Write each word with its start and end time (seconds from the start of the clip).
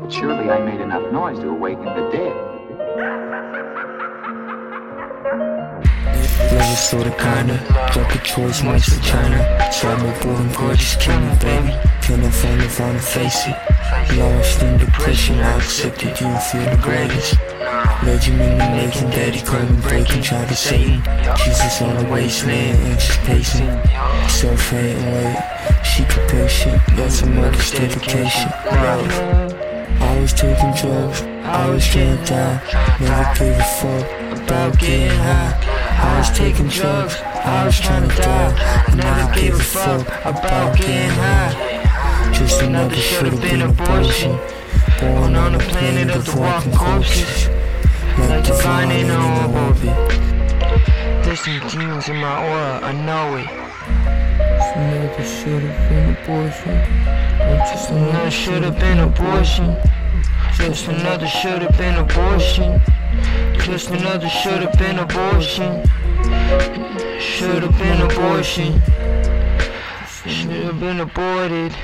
But 0.00 0.12
surely 0.12 0.50
I 0.50 0.64
made 0.64 0.80
enough 0.80 1.12
noise 1.12 1.38
to 1.40 1.50
awaken 1.50 1.84
the 1.84 2.10
dead. 2.10 2.34
Never 6.52 6.76
saw 6.76 7.02
the 7.02 7.10
kinda 7.10 7.58
Drop 7.92 8.10
a 8.14 8.18
choice, 8.18 8.62
much 8.62 8.84
for 8.84 9.02
China. 9.02 9.70
Travel 9.70 10.12
born 10.22 10.50
gorgeous, 10.52 10.96
kill 10.96 11.20
me 11.20 11.34
baby. 11.40 11.72
I 12.02 12.30
find 12.30 12.62
it, 12.62 12.70
find 12.70 12.98
to 12.98 13.04
face 13.04 13.46
it. 13.46 13.56
Lost 14.18 14.62
in 14.62 14.78
depression, 14.78 15.38
I 15.38 15.56
accepted 15.56 16.20
you 16.20 16.26
and 16.26 16.42
feel 16.42 16.64
the 16.64 16.76
greatest. 16.82 17.38
Legend 18.02 18.40
in 18.40 18.58
the 18.58 18.68
making, 18.70 19.10
daddy 19.10 19.40
called 19.40 19.82
breaking, 19.82 20.22
try 20.22 20.44
to 20.44 20.54
Satan 20.54 21.02
Jesus 21.36 21.80
on 21.80 21.96
the 21.96 22.10
wasteland, 22.10 22.78
anxious 22.86 23.16
pacing. 23.18 23.68
Self-hating, 24.28 25.12
wait, 25.12 25.36
she 25.84 26.04
can 26.04 26.28
patient 26.28 26.80
That's 26.96 27.22
a 27.22 27.26
mother's 27.26 27.70
dedication, 27.70 28.50
love 28.70 29.71
I 30.42 30.48
was 30.48 30.58
taking 30.58 30.90
drugs, 30.90 31.22
I 31.22 31.70
was 31.70 31.86
trying 31.86 32.18
to 32.18 32.24
die 32.24 32.96
Never 33.00 33.38
gave 33.38 33.58
a 33.58 33.62
fuck 33.62 34.42
about 34.42 34.78
getting 34.78 35.16
high 35.18 35.72
I 36.02 36.18
was 36.18 36.30
taking 36.36 36.66
drugs, 36.66 37.14
I 37.22 37.64
was 37.64 37.78
trying 37.78 38.08
to 38.08 38.16
die. 38.16 38.54
I 38.88 38.94
never 38.96 39.34
gave 39.34 39.54
a 39.54 39.62
fuck 39.62 40.06
about 40.24 40.76
getting 40.76 41.10
high. 41.10 42.32
Just 42.32 42.60
another 42.60 42.96
should've 42.96 43.40
been 43.40 43.62
abortion. 43.62 44.36
Born 44.98 45.36
on 45.36 45.54
a 45.54 45.58
planet 45.58 46.10
of 46.10 46.26
the 46.26 46.40
walking 46.40 46.72
corpses. 46.72 47.48
Like 48.18 48.44
divine 48.44 48.90
in 48.90 49.10
on 49.10 49.54
orbit. 49.54 49.96
There's 51.24 51.40
some 51.40 51.60
demons 51.68 52.08
in 52.08 52.16
my 52.16 52.34
aura, 52.48 52.80
I 52.82 52.92
know 53.06 53.36
it. 53.36 53.48
Another 54.74 55.24
should've 55.24 55.88
been 55.88 56.16
abortion. 56.16 56.76
Just 57.70 57.90
another 57.90 58.30
should've 58.30 58.78
been 58.80 58.98
abortion. 58.98 59.76
Just 60.62 60.86
another 60.86 61.26
should've 61.26 61.76
been 61.76 61.96
abortion. 61.96 62.80
Just 63.64 63.90
another 63.90 64.28
should've 64.28 64.72
been 64.78 65.00
abortion. 65.00 65.82
Should've 67.18 67.76
been 67.78 68.00
abortion. 68.00 68.80
Should've 70.24 70.78
been 70.78 71.00
aborted. 71.00 71.74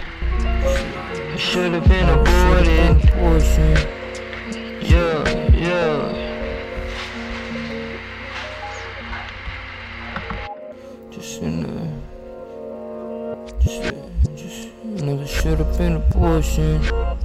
Should've 1.37 1.89
been 1.89 2.09
aborted. 2.09 3.09
Abortion. 3.09 3.77
Yeah, 4.81 5.25
yeah. 5.57 6.15
Just 11.11 11.43
another. 11.43 11.89
Just, 13.59 13.95
just 14.37 14.69
another 14.85 15.27
should've 15.27 15.77
been 15.77 15.97
abortion. 15.97 17.18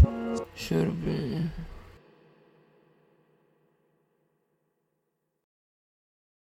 Should've 0.63 1.03
been. 1.03 1.51